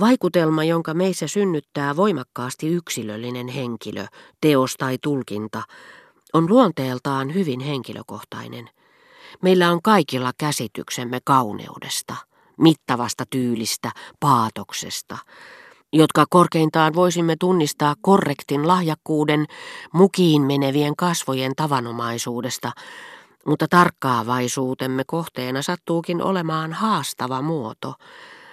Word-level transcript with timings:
Vaikutelma, 0.00 0.64
jonka 0.64 0.94
meissä 0.94 1.26
synnyttää 1.26 1.96
voimakkaasti 1.96 2.68
yksilöllinen 2.68 3.48
henkilö, 3.48 4.06
teos 4.40 4.74
tai 4.78 4.98
tulkinta, 5.02 5.62
on 6.32 6.48
luonteeltaan 6.48 7.34
hyvin 7.34 7.60
henkilökohtainen. 7.60 8.70
Meillä 9.42 9.70
on 9.70 9.82
kaikilla 9.82 10.32
käsityksemme 10.38 11.18
kauneudesta, 11.24 12.16
mittavasta 12.58 13.24
tyylistä, 13.30 13.90
paatoksesta, 14.20 15.18
jotka 15.92 16.24
korkeintaan 16.30 16.94
voisimme 16.94 17.36
tunnistaa 17.40 17.94
korrektin 18.00 18.68
lahjakkuuden 18.68 19.46
mukiin 19.92 20.42
menevien 20.42 20.96
kasvojen 20.96 21.52
tavanomaisuudesta, 21.56 22.72
mutta 23.46 23.66
tarkkaavaisuutemme 23.70 25.02
kohteena 25.06 25.62
sattuukin 25.62 26.22
olemaan 26.22 26.72
haastava 26.72 27.42
muoto, 27.42 27.94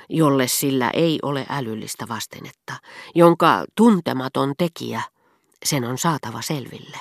jolle 0.10 0.48
sillä 0.48 0.90
ei 0.94 1.20
ole 1.24 1.46
älyllistä 1.50 2.08
vastennetta, 2.08 2.74
jonka 3.16 3.66
tuntematon 3.76 4.54
tekijä 4.58 5.02
sen 5.66 5.84
on 5.84 5.98
saatava 5.98 6.42
selville. 6.42 6.98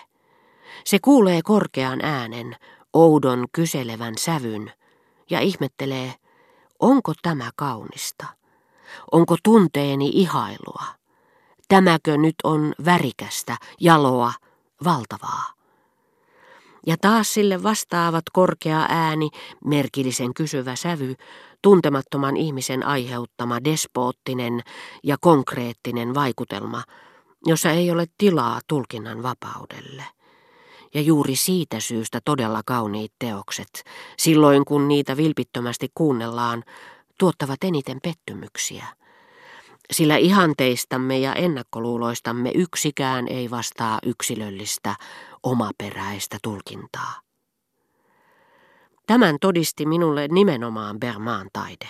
Se 0.85 0.99
kuulee 0.99 1.43
korkean 1.43 2.01
äänen, 2.03 2.57
oudon 2.93 3.47
kyselevän 3.53 4.15
sävyn 4.19 4.73
ja 5.31 5.41
ihmettelee, 5.41 6.15
onko 6.79 7.13
tämä 7.23 7.51
kaunista, 7.57 8.27
onko 9.13 9.37
tunteeni 9.43 10.11
ihailua, 10.15 10.85
tämäkö 11.69 12.17
nyt 12.17 12.35
on 12.45 12.75
värikästä, 12.85 13.57
jaloa, 13.81 14.33
valtavaa. 14.85 15.59
Ja 16.87 16.97
taas 17.01 17.35
sille 17.35 17.63
vastaavat 17.63 18.25
korkea 18.33 18.87
ääni, 18.89 19.29
merkillisen 19.65 20.35
kysyvä 20.35 20.77
sävy, 20.77 21.15
tuntemattoman 21.63 22.37
ihmisen 22.37 22.87
aiheuttama 22.87 23.65
despoottinen 23.65 24.61
ja 25.05 25.17
konkreettinen 25.21 26.15
vaikutelma, 26.15 26.83
jossa 27.47 27.71
ei 27.71 27.91
ole 27.91 28.07
tilaa 28.19 28.61
tulkinnan 28.69 29.23
vapaudelle. 29.23 30.05
Ja 30.95 31.01
juuri 31.01 31.37
siitä 31.37 31.81
syystä 31.81 32.21
todella 32.25 32.61
kauniit 32.67 33.13
teokset, 33.19 33.85
silloin 34.19 34.65
kun 34.65 34.89
niitä 34.89 35.17
vilpittömästi 35.17 35.89
kuunnellaan, 35.95 36.65
tuottavat 37.19 37.65
eniten 37.65 37.99
pettymyksiä. 38.03 38.87
Sillä 39.93 40.17
ihanteistamme 40.17 41.19
ja 41.19 41.35
ennakkoluuloistamme 41.35 42.51
yksikään 42.55 43.29
ei 43.29 43.51
vastaa 43.51 43.99
yksilöllistä, 44.03 44.95
omaperäistä 45.43 46.39
tulkintaa. 46.43 47.28
Tämän 49.09 49.37
todisti 49.41 49.87
minulle 49.87 50.29
nimenomaan 50.29 51.01
Bermaan 51.01 51.49
taide. 51.53 51.89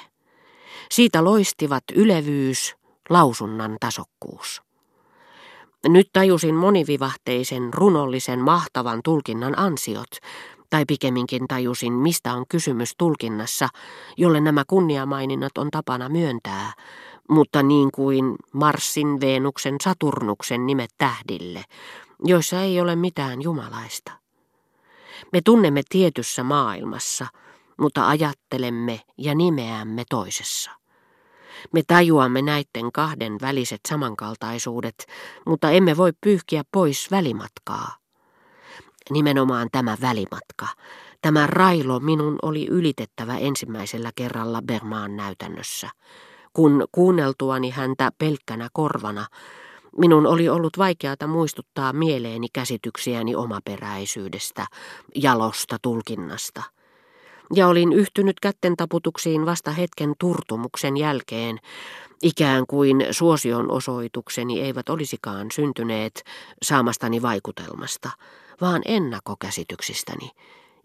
Siitä 0.91 1.25
loistivat 1.25 1.85
ylevyys, 1.95 2.77
lausunnan 3.11 3.77
tasokkuus. 3.81 4.63
Nyt 5.89 6.09
tajusin 6.13 6.55
monivivahteisen, 6.55 7.75
runollisen, 7.75 8.39
mahtavan 8.41 9.01
tulkinnan 9.05 9.59
ansiot, 9.59 10.11
tai 10.71 10.85
pikemminkin 10.87 11.49
tajusin, 11.49 11.93
mistä 11.93 12.33
on 12.33 12.45
kysymys 12.49 12.95
tulkinnassa, 12.99 13.69
jolle 14.17 14.41
nämä 14.41 14.65
kunniamaininnat 14.67 15.59
on 15.59 15.71
tapana 15.71 16.09
myöntää, 16.09 16.73
mutta 17.31 17.63
niin 17.63 17.91
kuin 17.93 18.37
Marsin, 18.53 19.21
Veenuksen, 19.21 19.77
Saturnuksen 19.81 20.67
nimet 20.67 20.91
tähdille, 20.99 21.65
joissa 22.25 22.63
ei 22.63 22.81
ole 22.81 22.97
mitään 22.97 23.43
jumalaista. 23.43 24.18
Me 25.33 25.41
tunnemme 25.45 25.83
tietyssä 25.89 26.43
maailmassa, 26.43 27.27
mutta 27.81 28.09
ajattelemme 28.09 29.01
ja 29.19 29.35
nimeämme 29.35 30.05
toisessa. 30.11 30.71
Me 31.73 31.83
tajuamme 31.87 32.43
näiden 32.43 32.93
kahden 32.93 33.37
väliset 33.41 33.81
samankaltaisuudet, 33.89 35.07
mutta 35.47 35.71
emme 35.71 35.97
voi 35.97 36.13
pyyhkiä 36.21 36.63
pois 36.73 37.11
välimatkaa. 37.11 37.97
Nimenomaan 39.11 39.69
tämä 39.73 39.97
välimatka, 40.01 40.67
tämä 41.23 41.47
railo 41.47 42.01
minun 42.01 42.39
oli 42.43 42.67
ylitettävä 42.67 43.39
ensimmäisellä 43.39 44.11
kerralla 44.15 44.63
Bermaan 44.63 45.17
näytännössä. 45.17 45.91
Kun 46.53 46.85
kuunneltuani 46.93 47.71
häntä 47.71 48.11
pelkkänä 48.19 48.69
korvana, 48.73 49.27
Minun 49.97 50.27
oli 50.27 50.49
ollut 50.49 50.79
vaikeata 50.79 51.27
muistuttaa 51.27 51.93
mieleeni 51.93 52.47
käsityksiäni 52.53 53.35
omaperäisyydestä, 53.35 54.67
jalosta 55.15 55.77
tulkinnasta. 55.83 56.63
Ja 57.55 57.69
olin 57.69 57.93
yhtynyt 57.93 58.41
kätten 58.41 58.77
taputuksiin 58.77 59.47
vasta 59.47 59.71
hetken 59.71 60.15
turtumuksen 60.21 60.97
jälkeen, 60.97 61.59
ikään 62.23 62.67
kuin 62.67 63.07
suosion 63.11 63.71
osoitukseni 63.71 64.61
eivät 64.61 64.89
olisikaan 64.89 65.47
syntyneet 65.53 66.23
saamastani 66.63 67.23
vaikutelmasta, 67.23 68.11
vaan 68.61 68.83
ennakkokäsityksistäni 68.85 70.31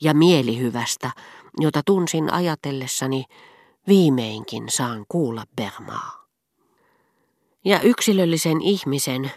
ja 0.01 0.13
mielihyvästä, 0.13 1.11
jota 1.59 1.81
tunsin 1.85 2.33
ajatellessani, 2.33 3.25
viimeinkin 3.87 4.63
saan 4.69 5.05
kuulla 5.09 5.43
Bermaa. 5.55 6.22
Ja 7.65 7.81
yksilöllisen 7.81 8.61
ihmisen, 8.61 9.31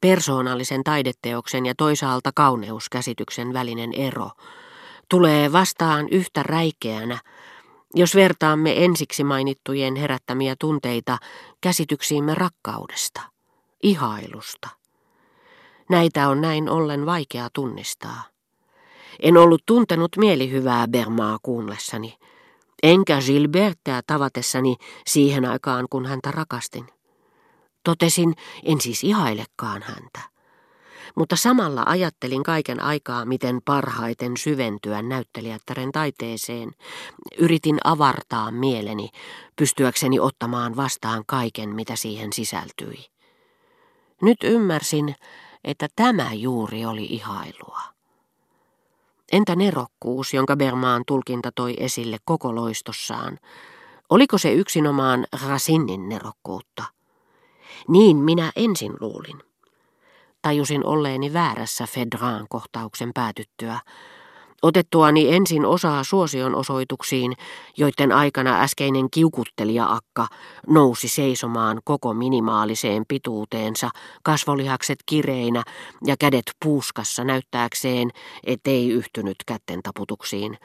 persoonallisen 0.00 0.84
taideteoksen 0.84 1.66
ja 1.66 1.74
toisaalta 1.74 2.30
kauneuskäsityksen 2.34 3.52
välinen 3.52 3.92
ero 3.92 4.30
tulee 5.08 5.52
vastaan 5.52 6.08
yhtä 6.10 6.42
räikeänä, 6.42 7.18
jos 7.94 8.14
vertaamme 8.14 8.84
ensiksi 8.84 9.24
mainittujen 9.24 9.96
herättämiä 9.96 10.54
tunteita 10.58 11.18
käsityksiimme 11.60 12.34
rakkaudesta, 12.34 13.20
ihailusta. 13.82 14.68
Näitä 15.90 16.28
on 16.28 16.40
näin 16.40 16.68
ollen 16.68 17.06
vaikea 17.06 17.48
tunnistaa. 17.52 18.22
En 19.22 19.36
ollut 19.36 19.62
tuntenut 19.66 20.16
mielihyvää 20.16 20.88
Bermaa 20.88 21.38
kuunnellessani, 21.42 22.18
enkä 22.82 23.18
Gilbertää 23.26 24.00
tavatessani 24.06 24.76
siihen 25.06 25.44
aikaan, 25.44 25.86
kun 25.90 26.06
häntä 26.06 26.30
rakastin. 26.30 26.99
Totesin, 27.84 28.34
en 28.64 28.80
siis 28.80 29.04
ihailekaan 29.04 29.82
häntä. 29.82 30.20
Mutta 31.16 31.36
samalla 31.36 31.82
ajattelin 31.86 32.42
kaiken 32.42 32.82
aikaa, 32.82 33.24
miten 33.24 33.60
parhaiten 33.64 34.36
syventyä 34.36 35.02
näyttelijättären 35.02 35.92
taiteeseen. 35.92 36.70
Yritin 37.38 37.78
avartaa 37.84 38.50
mieleni, 38.50 39.08
pystyäkseni 39.56 40.20
ottamaan 40.20 40.76
vastaan 40.76 41.22
kaiken, 41.26 41.68
mitä 41.68 41.96
siihen 41.96 42.32
sisältyi. 42.32 43.06
Nyt 44.22 44.38
ymmärsin, 44.44 45.14
että 45.64 45.88
tämä 45.96 46.32
juuri 46.32 46.86
oli 46.86 47.04
ihailua. 47.04 47.80
Entä 49.32 49.56
nerokkuus, 49.56 50.34
jonka 50.34 50.56
Bermaan 50.56 51.02
tulkinta 51.06 51.52
toi 51.54 51.74
esille 51.78 52.16
koko 52.24 52.54
loistossaan? 52.54 53.38
Oliko 54.10 54.38
se 54.38 54.52
yksinomaan 54.52 55.26
Rasinin 55.48 56.08
nerokkuutta? 56.08 56.84
Niin 57.88 58.16
minä 58.16 58.52
ensin 58.56 58.92
luulin. 59.00 59.42
Tajusin 60.42 60.86
olleeni 60.86 61.32
väärässä 61.32 61.86
Fedraan 61.86 62.46
kohtauksen 62.48 63.10
päätyttyä. 63.14 63.80
Otettuani 64.62 65.34
ensin 65.34 65.66
osaa 65.66 66.04
suosion 66.04 66.54
osoituksiin, 66.54 67.32
joiden 67.76 68.12
aikana 68.12 68.60
äskeinen 68.62 69.10
kiukuttelija-akka 69.10 70.26
nousi 70.66 71.08
seisomaan 71.08 71.80
koko 71.84 72.14
minimaaliseen 72.14 73.04
pituuteensa, 73.08 73.90
kasvolihakset 74.22 74.98
kireinä 75.06 75.62
ja 76.06 76.16
kädet 76.18 76.50
puuskassa 76.64 77.24
näyttääkseen, 77.24 78.10
ettei 78.44 78.88
yhtynyt 78.90 79.36
kätten 79.46 79.82
taputuksiin. 79.82 80.58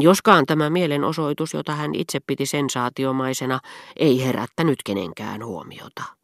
Joskaan 0.00 0.46
tämä 0.46 0.70
mielenosoitus, 0.70 1.54
jota 1.54 1.74
hän 1.74 1.94
itse 1.94 2.20
piti 2.26 2.46
sensaatiomaisena, 2.46 3.60
ei 3.96 4.24
herättänyt 4.24 4.78
kenenkään 4.84 5.44
huomiota. 5.44 6.17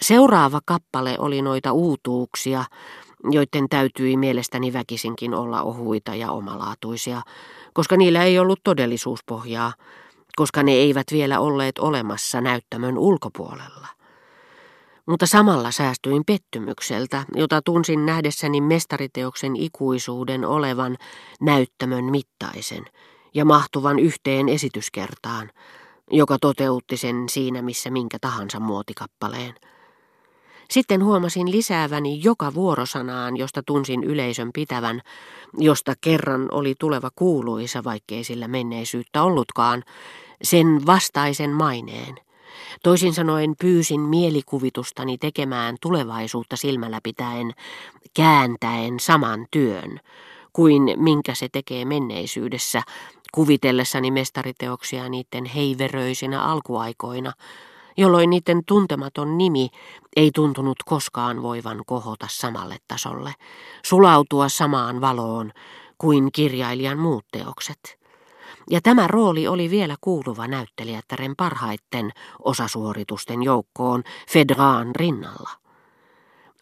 Seuraava 0.00 0.60
kappale 0.64 1.16
oli 1.18 1.42
noita 1.42 1.72
uutuuksia, 1.72 2.64
joiden 3.30 3.68
täytyi 3.68 4.16
mielestäni 4.16 4.72
väkisinkin 4.72 5.34
olla 5.34 5.62
ohuita 5.62 6.14
ja 6.14 6.30
omalaatuisia, 6.30 7.22
koska 7.72 7.96
niillä 7.96 8.24
ei 8.24 8.38
ollut 8.38 8.60
todellisuuspohjaa, 8.64 9.72
koska 10.36 10.62
ne 10.62 10.72
eivät 10.72 11.06
vielä 11.12 11.40
olleet 11.40 11.78
olemassa 11.78 12.40
näyttämön 12.40 12.98
ulkopuolella. 12.98 13.86
Mutta 15.06 15.26
samalla 15.26 15.70
säästyin 15.70 16.22
pettymykseltä, 16.26 17.24
jota 17.34 17.62
tunsin 17.62 18.06
nähdessäni 18.06 18.60
mestariteoksen 18.60 19.56
ikuisuuden 19.56 20.44
olevan 20.44 20.96
näyttämön 21.40 22.04
mittaisen 22.04 22.84
ja 23.34 23.44
mahtuvan 23.44 23.98
yhteen 23.98 24.48
esityskertaan, 24.48 25.50
joka 26.10 26.36
toteutti 26.40 26.96
sen 26.96 27.28
siinä 27.28 27.62
missä 27.62 27.90
minkä 27.90 28.18
tahansa 28.20 28.60
muotikappaleen. 28.60 29.54
Sitten 30.70 31.04
huomasin 31.04 31.50
lisääväni 31.50 32.20
joka 32.22 32.54
vuorosanaan, 32.54 33.36
josta 33.36 33.62
tunsin 33.62 34.04
yleisön 34.04 34.50
pitävän, 34.52 35.00
josta 35.58 35.94
kerran 36.00 36.48
oli 36.50 36.74
tuleva 36.78 37.10
kuuluisa, 37.16 37.84
vaikkei 37.84 38.24
sillä 38.24 38.48
menneisyyttä 38.48 39.22
ollutkaan, 39.22 39.84
sen 40.42 40.86
vastaisen 40.86 41.50
maineen, 41.50 42.14
Toisin 42.82 43.14
sanoen 43.14 43.54
pyysin 43.60 44.00
mielikuvitustani 44.00 45.18
tekemään 45.18 45.76
tulevaisuutta 45.80 46.56
silmällä 46.56 47.00
pitäen, 47.02 47.52
kääntäen 48.14 49.00
saman 49.00 49.46
työn, 49.50 50.00
kuin 50.52 50.82
minkä 50.96 51.34
se 51.34 51.48
tekee 51.52 51.84
menneisyydessä, 51.84 52.82
kuvitellessani 53.32 54.10
mestariteoksia 54.10 55.08
niiden 55.08 55.44
heiveröisinä 55.44 56.42
alkuaikoina, 56.42 57.32
jolloin 57.96 58.30
niiden 58.30 58.62
tuntematon 58.66 59.38
nimi 59.38 59.68
ei 60.16 60.30
tuntunut 60.34 60.76
koskaan 60.84 61.42
voivan 61.42 61.82
kohota 61.86 62.26
samalle 62.30 62.76
tasolle, 62.88 63.32
sulautua 63.84 64.48
samaan 64.48 65.00
valoon 65.00 65.52
kuin 65.98 66.32
kirjailijan 66.32 66.98
muut 66.98 67.24
teokset. 67.32 67.98
Ja 68.70 68.80
tämä 68.80 69.06
rooli 69.06 69.48
oli 69.48 69.70
vielä 69.70 69.96
kuuluva 70.00 70.48
näyttelijättären 70.48 71.36
parhaitten 71.36 72.12
osasuoritusten 72.44 73.42
joukkoon 73.42 74.02
Fedraan 74.30 74.96
rinnalla. 74.96 75.50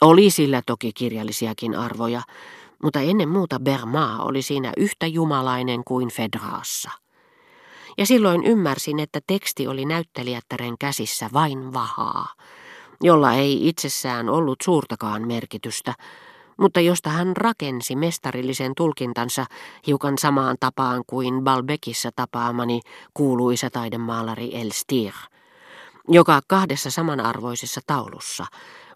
Oli 0.00 0.30
sillä 0.30 0.62
toki 0.66 0.92
kirjallisiakin 0.92 1.76
arvoja, 1.76 2.22
mutta 2.82 3.00
ennen 3.00 3.28
muuta 3.28 3.60
Bermaa 3.60 4.22
oli 4.22 4.42
siinä 4.42 4.72
yhtä 4.76 5.06
jumalainen 5.06 5.84
kuin 5.84 6.08
Fedraassa. 6.08 7.03
Ja 7.98 8.06
silloin 8.06 8.44
ymmärsin, 8.44 9.00
että 9.00 9.20
teksti 9.26 9.66
oli 9.66 9.84
näyttelijättären 9.84 10.74
käsissä 10.78 11.30
vain 11.32 11.72
vahaa, 11.72 12.26
jolla 13.02 13.32
ei 13.32 13.68
itsessään 13.68 14.28
ollut 14.28 14.58
suurtakaan 14.62 15.26
merkitystä, 15.26 15.94
mutta 16.56 16.80
josta 16.80 17.10
hän 17.10 17.36
rakensi 17.36 17.96
mestarillisen 17.96 18.72
tulkintansa 18.76 19.46
hiukan 19.86 20.18
samaan 20.18 20.56
tapaan 20.60 21.02
kuin 21.06 21.44
Balbekissa 21.44 22.10
tapaamani 22.16 22.80
kuuluisa 23.14 23.70
taidemaalari 23.70 24.60
Elstir, 24.60 25.12
joka 26.08 26.40
kahdessa 26.48 26.90
samanarvoisessa 26.90 27.80
taulussa 27.86 28.46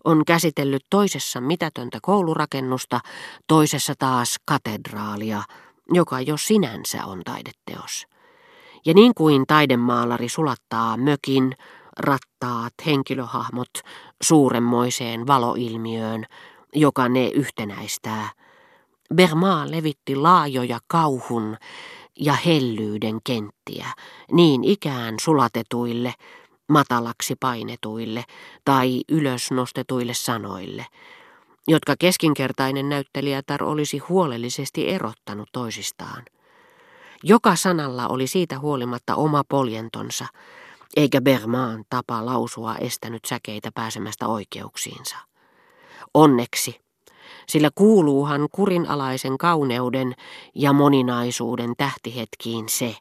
on 0.05 0.25
käsitellyt 0.25 0.87
toisessa 0.91 1.41
mitätöntä 1.41 1.99
koulurakennusta, 2.03 3.01
toisessa 3.47 3.95
taas 3.99 4.37
katedraalia, 4.45 5.43
joka 5.93 6.21
jo 6.21 6.37
sinänsä 6.37 7.05
on 7.05 7.23
taideteos. 7.25 8.07
Ja 8.87 8.95
niin 8.95 9.15
kuin 9.15 9.45
taidemaalari 9.47 10.29
sulattaa 10.29 10.97
mökin, 10.97 11.57
rattaat, 11.99 12.73
henkilöhahmot 12.87 13.71
suuremmoiseen 14.23 15.27
valoilmiöön, 15.27 16.25
joka 16.75 17.09
ne 17.09 17.29
yhtenäistää. 17.29 18.31
Bermaa 19.15 19.71
levitti 19.71 20.17
laajoja 20.17 20.79
kauhun 20.87 21.57
ja 22.21 22.33
hellyyden 22.33 23.19
kenttiä, 23.25 23.87
niin 24.33 24.65
ikään 24.65 25.15
sulatetuille, 25.21 26.15
matalaksi 26.69 27.35
painetuille 27.41 28.25
tai 28.65 29.01
ylösnostetuille 29.09 30.15
sanoille, 30.15 30.87
jotka 31.69 31.95
keskinkertainen 31.99 32.89
näyttelijätar 32.89 33.65
olisi 33.65 33.99
huolellisesti 33.99 34.89
erottanut 34.89 35.49
toisistaan. 35.53 36.23
Joka 37.23 37.57
sanalla 37.57 38.09
oli 38.09 38.27
siitä 38.27 38.59
huolimatta 38.59 39.15
oma 39.15 39.43
poljentonsa, 39.49 40.27
eikä 40.97 41.21
Bermaan 41.21 41.85
tapa 41.91 42.27
lausua 42.27 42.77
estänyt 42.77 43.25
säkeitä 43.25 43.71
pääsemästä 43.75 44.27
oikeuksiinsa. 44.27 45.17
Onneksi, 46.15 46.81
sillä 47.49 47.71
kuuluuhan 47.75 48.49
kurinalaisen 48.53 49.39
kauneuden 49.39 50.15
ja 50.55 50.73
moninaisuuden 50.73 51.73
tähtihetkiin 51.77 52.69
se, 52.69 52.97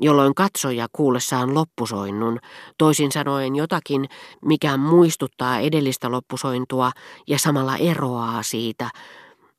jolloin 0.00 0.34
katsoja 0.34 0.86
kuullessaan 0.92 1.54
loppusoinnun, 1.54 2.38
toisin 2.78 3.12
sanoen 3.12 3.56
jotakin, 3.56 4.08
mikä 4.44 4.76
muistuttaa 4.76 5.58
edellistä 5.58 6.10
loppusointua 6.10 6.90
ja 7.26 7.38
samalla 7.38 7.76
eroaa 7.76 8.42
siitä, 8.42 8.90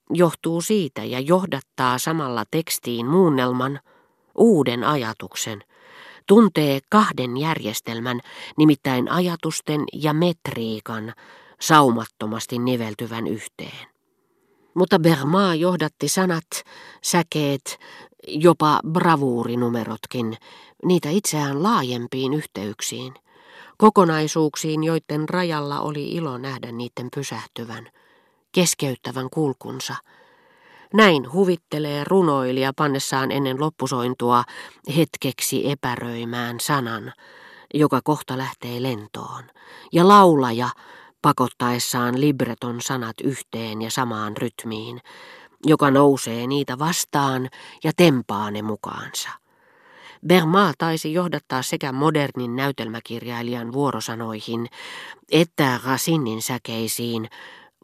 johtuu 0.10 0.62
siitä 0.62 1.04
ja 1.04 1.20
johdattaa 1.20 1.98
samalla 1.98 2.44
tekstiin 2.52 3.06
muunnelman, 3.06 3.80
uuden 4.38 4.84
ajatuksen, 4.84 5.64
tuntee 6.28 6.80
kahden 6.90 7.38
järjestelmän, 7.38 8.20
nimittäin 8.58 9.12
ajatusten 9.12 9.84
ja 9.94 10.14
metriikan, 10.14 11.14
saumattomasti 11.62 12.60
niveltyvän 12.60 13.28
yhteen. 13.28 13.88
Mutta 14.74 15.00
Bermaa 15.00 15.56
johdatti 15.56 16.08
sanat, 16.08 16.46
säkeet, 17.04 17.80
jopa 18.28 18.80
bravuurinumerotkin, 18.92 20.38
niitä 20.86 21.10
itseään 21.10 21.64
laajempiin 21.64 22.34
yhteyksiin, 22.34 23.14
kokonaisuuksiin, 23.78 24.84
joiden 24.84 25.30
rajalla 25.30 25.80
oli 25.80 26.12
ilo 26.12 26.38
nähdä 26.38 26.72
niiden 26.72 27.10
pysähtyvän, 27.16 27.90
keskeyttävän 28.54 29.30
kulkunsa. 29.30 29.96
Näin 30.94 31.34
huvittelee 31.34 32.04
runoilija 32.04 32.74
pannessaan 32.76 33.32
ennen 33.32 33.60
loppusointua 33.60 34.44
hetkeksi 34.96 35.72
epäröimään 35.72 36.60
sanan, 36.60 37.14
joka 37.74 38.02
kohta 38.04 38.38
lähtee 38.38 38.84
lentoon, 38.84 39.44
ja 39.92 40.08
laulaja 40.08 40.70
pakottaessaan 41.22 42.22
libreton 42.22 42.82
sanat 42.82 43.16
yhteen 43.24 43.82
ja 43.82 43.92
samaan 43.92 44.38
rytmiin, 44.38 45.02
joka 45.66 45.92
nousee 45.92 46.48
niitä 46.48 46.80
vastaan 46.80 47.50
ja 47.84 47.92
tempaa 47.98 48.52
ne 48.52 48.62
mukaansa. 48.62 49.30
Berma 50.28 50.74
taisi 50.78 51.14
johdattaa 51.14 51.62
sekä 51.62 51.92
modernin 51.92 52.56
näytelmäkirjailijan 52.56 53.74
vuorosanoihin 53.74 54.68
että 55.32 55.80
Racinin 55.86 56.42
säkeisiin 56.42 57.30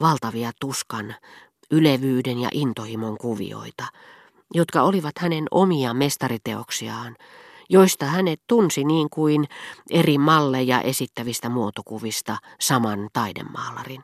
valtavia 0.01 0.51
tuskan, 0.62 1.16
ylevyyden 1.72 2.40
ja 2.40 2.50
intohimon 2.54 3.18
kuvioita, 3.18 3.86
jotka 4.54 4.81
olivat 4.81 5.18
hänen 5.18 5.46
omia 5.51 5.94
mestariteoksiaan, 5.94 7.16
joista 7.69 8.06
hänet 8.06 8.42
tunsi 8.48 8.84
niin 8.84 9.10
kuin 9.10 9.46
eri 9.90 10.18
malleja 10.18 10.81
esittävistä 10.81 11.50
muotokuvista 11.50 12.38
saman 12.60 13.10
taidemaalarin. 13.13 13.98